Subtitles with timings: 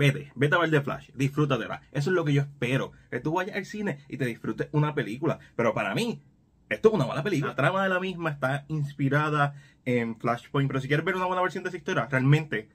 [0.00, 1.82] vete, vete a ver The Flash, disfrútatela.
[1.92, 4.94] Eso es lo que yo espero, que tú vayas al cine y te disfrutes una
[4.94, 5.38] película.
[5.56, 6.22] Pero para mí,
[6.70, 7.50] esto es una mala película.
[7.50, 11.42] La trama de la misma está inspirada en Flashpoint, pero si quieres ver una buena
[11.42, 12.70] versión de esa historia, realmente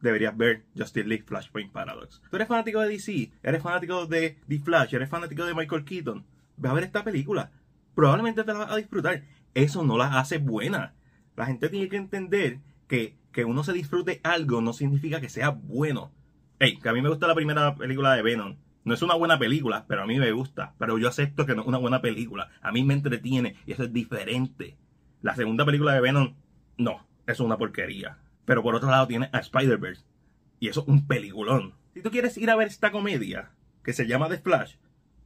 [0.00, 2.20] deberías ver Justice League Flashpoint Paradox.
[2.28, 6.26] Tú eres fanático de DC, eres fanático de The Flash, eres fanático de Michael Keaton,
[6.56, 7.52] ve a ver esta película.
[7.94, 9.22] Probablemente te la vas a disfrutar.
[9.54, 10.94] Eso no la hace buena.
[11.36, 15.50] La gente tiene que entender que, que uno se disfrute algo no significa que sea
[15.50, 16.10] bueno.
[16.66, 18.56] Hey, que a mí me gusta la primera película de Venom.
[18.84, 20.72] No es una buena película, pero a mí me gusta.
[20.78, 22.52] Pero yo acepto que no es una buena película.
[22.62, 24.78] A mí me entretiene y eso es diferente.
[25.20, 26.36] La segunda película de Venom,
[26.78, 28.16] no, es una porquería.
[28.46, 30.06] Pero por otro lado tiene a Spider-Verse.
[30.58, 31.74] Y eso es un peliculón.
[31.92, 33.50] Si tú quieres ir a ver esta comedia,
[33.82, 34.76] que se llama The Flash,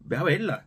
[0.00, 0.66] ve a verla.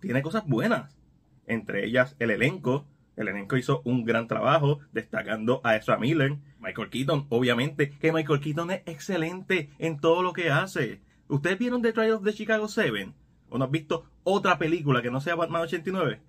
[0.00, 0.98] Tiene cosas buenas.
[1.46, 2.86] Entre ellas el elenco.
[3.16, 6.36] El elenco hizo un gran trabajo destacando a Ezra Miller.
[6.58, 11.00] Michael Keaton, obviamente, que Michael Keaton es excelente en todo lo que hace.
[11.28, 13.12] ¿Ustedes vieron The Trial of the Chicago 7?
[13.50, 16.20] ¿O no has visto otra película que no sea Batman 89?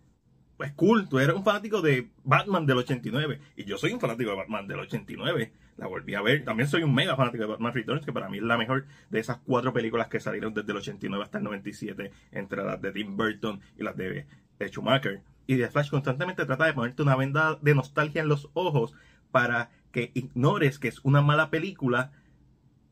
[0.58, 4.30] pues cool, tú eres un fanático de Batman del 89 y yo soy un fanático
[4.31, 5.52] de Batman del 89.
[5.77, 6.45] La volví a ver.
[6.45, 9.20] También soy un mega fanático de Batman Returns, que para mí es la mejor de
[9.20, 13.17] esas cuatro películas que salieron desde el 89 hasta el 97, entre las de Tim
[13.17, 14.25] Burton y las de,
[14.67, 15.22] Schumacher.
[15.47, 18.93] Y The Flash constantemente trata de ponerte una venda de nostalgia en los ojos
[19.31, 22.11] para que ignores que es una mala película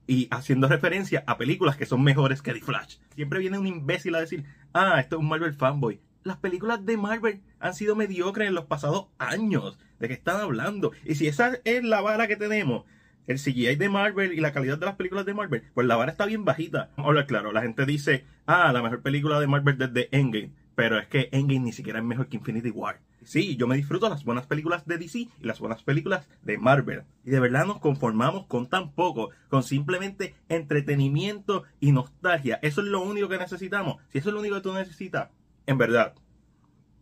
[0.08, 2.98] y haciendo referencia a películas que son mejores que The Flash.
[3.16, 6.98] Siempre viene un imbécil a decir, ah, esto es un Marvel fanboy las películas de
[6.98, 9.78] Marvel han sido mediocres en los pasados años.
[10.00, 10.92] ¿De qué están hablando?
[11.06, 12.86] Y si esa es la vara que tenemos,
[13.28, 16.12] el CGI de Marvel y la calidad de las películas de Marvel, pues la vara
[16.12, 16.90] está bien bajita.
[16.98, 20.52] Vamos a hablar claro, la gente dice, ah, la mejor película de Marvel desde Endgame.
[20.76, 23.00] Pero es que Endgame ni siquiera es mejor que Infinity War.
[23.24, 27.04] Sí, yo me disfruto las buenas películas de DC y las buenas películas de Marvel.
[27.24, 32.60] Y de verdad nos conformamos con tan poco, con simplemente entretenimiento y nostalgia.
[32.62, 34.02] Eso es lo único que necesitamos.
[34.10, 35.30] Si eso es lo único que tú necesitas,
[35.68, 36.16] en verdad,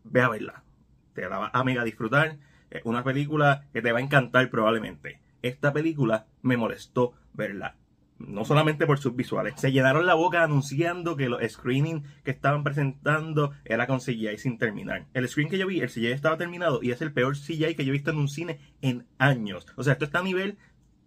[0.03, 0.63] ve a verla.
[1.13, 2.37] Te la vas a mega disfrutar.
[2.83, 5.19] Una película que te va a encantar probablemente.
[5.41, 7.75] Esta película me molestó verla.
[8.27, 9.55] No solamente por sus visuales.
[9.57, 14.57] Se llenaron la boca anunciando que los screenings que estaban presentando era con CGI sin
[14.57, 15.07] terminar.
[15.13, 17.85] El screen que yo vi, el CGI estaba terminado y es el peor CGI que
[17.85, 19.65] yo he visto en un cine en años.
[19.75, 20.57] O sea, esto está a nivel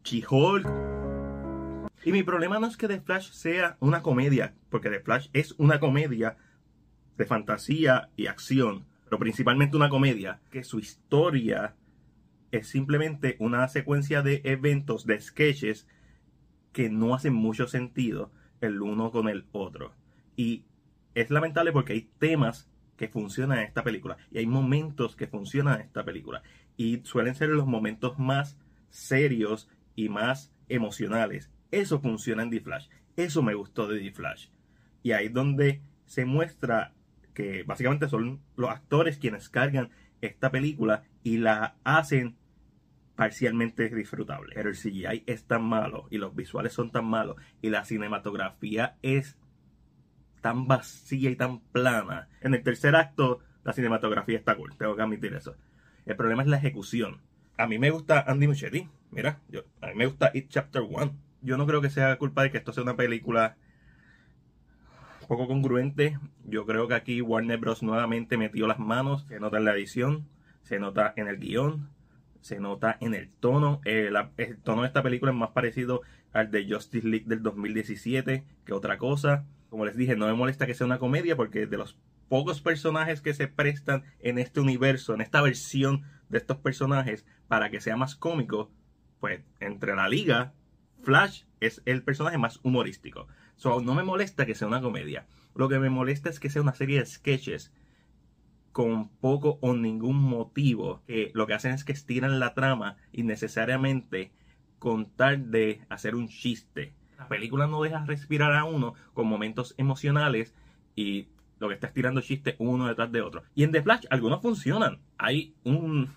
[0.02, 0.64] Chihol.
[2.04, 5.54] Y mi problema no es que The Flash sea una comedia, porque The Flash es
[5.56, 6.36] una comedia
[7.16, 11.74] de fantasía y acción, pero principalmente una comedia, que su historia
[12.50, 15.86] es simplemente una secuencia de eventos, de sketches,
[16.74, 18.30] que no hacen mucho sentido
[18.60, 19.94] el uno con el otro.
[20.36, 20.64] Y
[21.14, 25.76] es lamentable porque hay temas que funcionan en esta película y hay momentos que funcionan
[25.76, 26.42] en esta película.
[26.76, 28.58] Y suelen ser los momentos más
[28.90, 31.50] serios y más emocionales.
[31.70, 32.88] Eso funciona en The Flash.
[33.16, 34.48] Eso me gustó de The Flash.
[35.04, 36.92] Y ahí es donde se muestra
[37.34, 39.90] que básicamente son los actores quienes cargan
[40.20, 42.36] esta película y la hacen
[43.16, 44.52] parcialmente disfrutable.
[44.54, 48.96] Pero el CGI es tan malo y los visuales son tan malos y la cinematografía
[49.02, 49.36] es
[50.40, 52.28] tan vacía y tan plana.
[52.40, 55.56] En el tercer acto la cinematografía está cool, tengo que admitir eso.
[56.04, 57.22] El problema es la ejecución.
[57.56, 59.40] A mí me gusta Andy Muschietti, mira,
[59.80, 61.16] a mí me gusta It Chapter 1.
[61.40, 63.56] Yo no creo que sea culpa de que esto sea una película
[65.26, 66.18] poco congruente.
[66.44, 67.82] Yo creo que aquí Warner Bros.
[67.82, 69.24] nuevamente metió las manos.
[69.28, 70.28] Se nota en la edición,
[70.62, 71.90] se nota en el guion,
[72.44, 73.80] se nota en el tono.
[73.86, 76.02] Eh, el tono de esta película es más parecido
[76.34, 79.46] al de Justice League del 2017 que otra cosa.
[79.70, 81.96] Como les dije, no me molesta que sea una comedia porque de los
[82.28, 87.70] pocos personajes que se prestan en este universo, en esta versión de estos personajes, para
[87.70, 88.70] que sea más cómico,
[89.20, 90.52] pues entre la liga,
[91.02, 93.26] Flash es el personaje más humorístico.
[93.56, 95.26] So, no me molesta que sea una comedia.
[95.54, 97.72] Lo que me molesta es que sea una serie de sketches
[98.74, 101.00] con poco o ningún motivo.
[101.06, 104.32] Que lo que hacen es que estiran la trama innecesariamente
[104.80, 106.92] con tal de hacer un chiste.
[107.16, 110.56] La película no deja respirar a uno con momentos emocionales
[110.96, 111.28] y
[111.60, 113.44] lo que está estirando chistes uno detrás de otro.
[113.54, 114.98] Y en The Flash algunos funcionan.
[115.18, 116.10] Hay un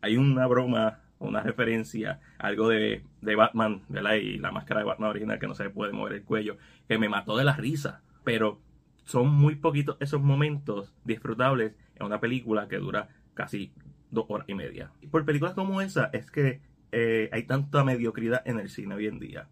[0.00, 4.14] hay una broma una referencia, algo de, de Batman, ¿verdad?
[4.14, 6.56] Y la máscara de Batman original que no se puede mover el cuello,
[6.88, 8.02] que me mató de la risa.
[8.24, 8.60] Pero
[9.04, 13.72] son muy poquitos esos momentos disfrutables en una película que dura casi
[14.10, 14.90] dos horas y media.
[15.00, 16.60] Y por películas como esa es que
[16.92, 19.48] eh, hay tanta mediocridad en el cine hoy en día.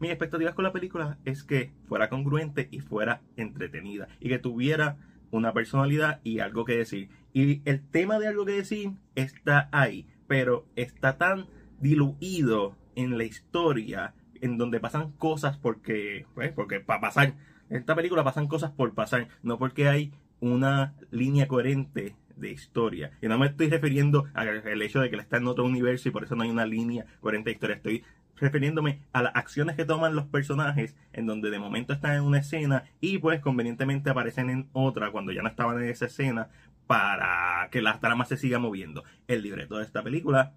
[0.00, 4.96] Mis expectativas con la película es que fuera congruente y fuera entretenida y que tuviera
[5.30, 7.08] una personalidad y algo que decir.
[7.32, 11.46] Y el tema de algo que decir está ahí pero está tan
[11.80, 17.34] diluido en la historia, en donde pasan cosas porque, pues, porque para pasar.
[17.70, 23.12] En esta película pasan cosas por pasar, no porque hay una línea coherente de historia.
[23.22, 26.24] Y no me estoy refiriendo al hecho de que está en otro universo y por
[26.24, 27.76] eso no hay una línea coherente de historia.
[27.76, 28.04] Estoy
[28.36, 32.38] refiriéndome a las acciones que toman los personajes en donde de momento están en una
[32.38, 36.48] escena y pues convenientemente aparecen en otra cuando ya no estaban en esa escena
[36.86, 39.04] para que la trama se siga moviendo.
[39.28, 40.52] El libreto de esta película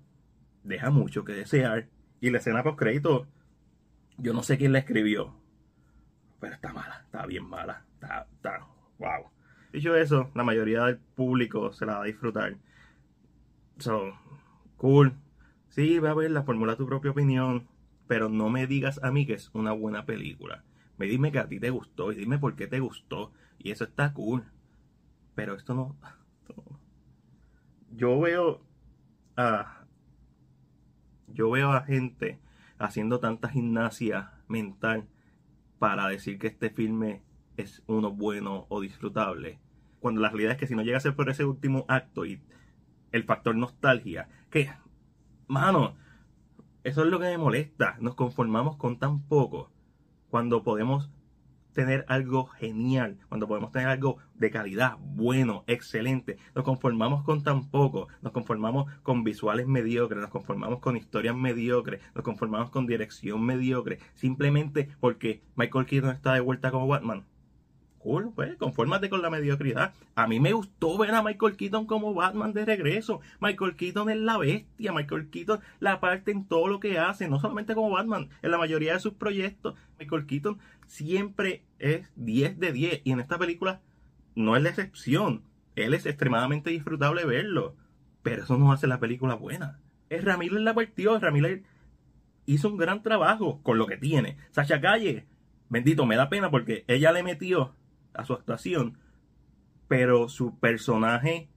[0.63, 1.87] deja mucho que desear
[2.19, 3.27] y la escena post crédito
[4.17, 5.35] yo no sé quién la escribió
[6.39, 8.67] pero está mala, está bien mala, está, está
[8.99, 9.29] wow.
[9.71, 12.57] Dicho eso, la mayoría del público se la va a disfrutar.
[13.79, 14.13] So,
[14.77, 15.13] cool.
[15.69, 17.67] Sí, va a verla, formula tu propia opinión,
[18.07, 20.63] pero no me digas a mí que es una buena película.
[20.97, 23.31] Me dime que a ti te gustó y dime por qué te gustó.
[23.59, 24.45] Y eso está cool.
[25.35, 25.95] Pero esto no.
[27.91, 28.61] Yo veo
[29.35, 29.85] a.
[31.27, 32.39] Yo veo a gente
[32.79, 35.07] haciendo tanta gimnasia mental
[35.79, 37.21] para decir que este filme
[37.57, 39.59] es uno bueno o disfrutable.
[39.99, 42.41] Cuando la realidad es que si no llega a ser por ese último acto y
[43.11, 44.71] el factor nostalgia, que,
[45.47, 45.95] mano,
[46.83, 47.97] eso es lo que me molesta.
[47.99, 49.71] Nos conformamos con tan poco
[50.29, 51.09] cuando podemos
[51.77, 56.39] tener algo genial, cuando podemos tener algo de calidad, bueno, excelente.
[56.55, 62.01] Nos conformamos con tan poco, nos conformamos con visuales mediocres, nos conformamos con historias mediocres,
[62.15, 67.25] nos conformamos con dirección mediocre, simplemente porque Michael Keaton está de vuelta como Batman
[68.07, 69.93] cool, pues, confórmate con la mediocridad.
[70.15, 73.19] A mí me gustó ver a Michael Keaton como Batman de regreso.
[73.41, 77.41] Michael Keaton es la bestia, Michael Keaton la parte en todo lo que hace, no
[77.41, 79.75] solamente como Batman, en la mayoría de sus proyectos.
[79.99, 83.81] Michael Keaton siempre es 10 de 10 y en esta película
[84.35, 85.43] no es la excepción.
[85.75, 87.75] Él es extremadamente disfrutable verlo,
[88.23, 89.79] pero eso no hace la película buena.
[90.09, 91.63] Es Ramírez la partió, Ramírez
[92.45, 94.37] hizo un gran trabajo con lo que tiene.
[94.51, 95.25] Sacha Calle,
[95.67, 97.75] bendito, me da pena porque ella le metió
[98.17, 98.97] a su actuación,
[99.87, 101.49] pero su personaje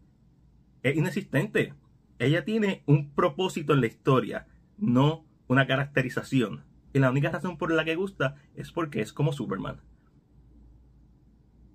[0.82, 1.74] es inexistente.
[2.18, 4.46] Ella tiene un propósito en la historia,
[4.78, 6.64] no una caracterización.
[6.92, 9.80] Y la única razón por la que gusta es porque es como Superman.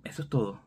[0.04, 0.60] Eso es todo.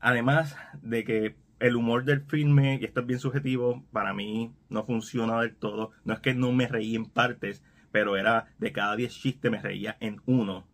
[0.00, 4.84] Además de que el humor del filme, y esto es bien subjetivo, para mí no
[4.84, 5.90] funciona del todo.
[6.04, 9.60] No es que no me reí en partes, pero era de cada 10 chistes me
[9.60, 10.66] reía en uno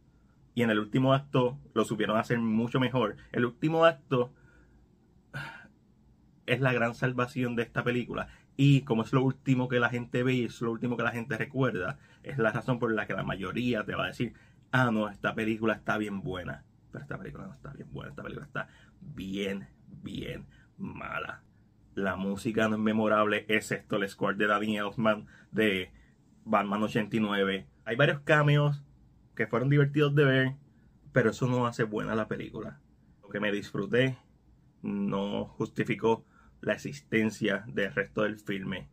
[0.55, 3.17] y en el último acto lo supieron hacer mucho mejor.
[3.33, 4.33] El último acto
[6.47, 8.29] es la gran salvación de esta película.
[8.57, 11.11] Y como es lo último que la gente ve y es lo último que la
[11.11, 14.35] gente recuerda, es la razón por la que la mayoría te va a decir,
[14.71, 16.65] ah, no, esta película está bien buena.
[16.93, 18.69] Pero esta película no está bien buena, esta película está
[19.01, 20.47] bien, bien
[20.79, 21.43] mala.
[21.97, 25.91] La música no es memorable, es esto, el score de Danny Elfman de
[26.45, 27.67] Batman 89.
[27.85, 28.85] Hay varios cameos
[29.35, 30.53] que fueron divertidos de ver,
[31.13, 32.81] pero eso no hace buena la película.
[33.23, 34.19] Lo que me disfruté
[34.83, 36.25] no justificó
[36.61, 38.89] la existencia del resto del filme.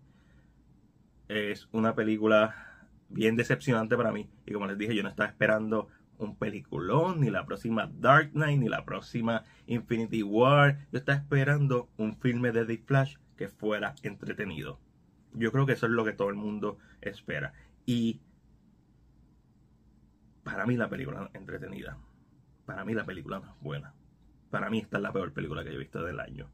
[1.28, 4.30] Es una película bien decepcionante para mí.
[4.46, 8.60] Y como les dije, yo no estaba esperando un peliculón, ni la próxima Dark Knight,
[8.60, 10.88] ni la próxima Infinity War.
[10.92, 14.80] Yo estaba esperando un filme de The Flash que fuera entretenido.
[15.34, 17.54] Yo creo que eso es lo que todo el mundo espera.
[17.86, 18.22] Y
[20.44, 21.98] para mí la película es entretenida.
[22.66, 23.94] Para mí la película es buena.
[24.50, 26.50] Para mí esta es la peor película que he visto del año.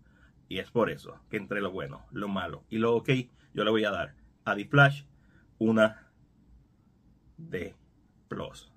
[0.49, 3.09] Y es por eso que entre lo bueno, lo malo y lo ok,
[3.53, 4.15] yo le voy a dar
[4.45, 5.03] a The Flash
[5.57, 6.07] una
[7.37, 7.75] D
[8.27, 8.71] plus.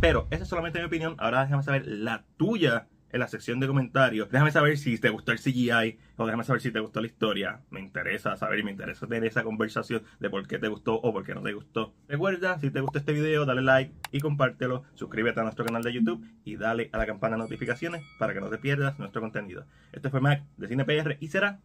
[0.00, 1.14] Pero esa es solamente mi opinión.
[1.18, 4.30] Ahora déjame saber la tuya en la sección de comentarios.
[4.30, 7.60] Déjame saber si te gustó el CGI o déjame saber si te gustó la historia.
[7.70, 11.12] Me interesa saber y me interesa tener esa conversación de por qué te gustó o
[11.12, 11.94] por qué no te gustó.
[12.08, 14.84] Recuerda, si te gustó este video, dale like y compártelo.
[14.94, 18.40] Suscríbete a nuestro canal de YouTube y dale a la campana de notificaciones para que
[18.40, 19.66] no te pierdas nuestro contenido.
[19.92, 21.60] Este fue Mac de CinePR y será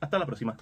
[0.00, 0.56] hasta la próxima.